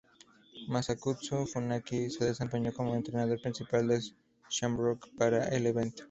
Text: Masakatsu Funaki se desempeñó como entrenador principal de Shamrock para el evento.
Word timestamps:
Masakatsu 0.67 1.45
Funaki 1.49 1.99
se 2.15 2.25
desempeñó 2.25 2.73
como 2.73 2.95
entrenador 2.95 3.39
principal 3.39 3.87
de 3.87 4.01
Shamrock 4.49 5.15
para 5.15 5.49
el 5.49 5.67
evento. 5.67 5.99